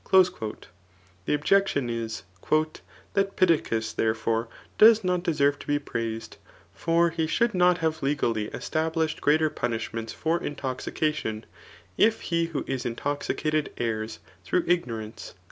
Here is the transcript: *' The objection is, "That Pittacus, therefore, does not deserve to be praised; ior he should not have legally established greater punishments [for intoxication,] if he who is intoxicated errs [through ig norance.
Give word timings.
*' 0.07 0.11
The 0.11 0.63
objection 1.35 1.87
is, 1.87 2.23
"That 2.49 3.35
Pittacus, 3.35 3.93
therefore, 3.93 4.47
does 4.79 5.03
not 5.03 5.21
deserve 5.21 5.59
to 5.59 5.67
be 5.67 5.77
praised; 5.77 6.37
ior 6.87 7.09
he 7.13 7.27
should 7.27 7.53
not 7.53 7.77
have 7.85 8.01
legally 8.01 8.45
established 8.45 9.21
greater 9.21 9.51
punishments 9.51 10.11
[for 10.11 10.41
intoxication,] 10.41 11.45
if 11.99 12.21
he 12.21 12.45
who 12.45 12.63
is 12.65 12.83
intoxicated 12.83 13.71
errs 13.77 14.17
[through 14.43 14.63
ig 14.65 14.87
norance. 14.87 15.33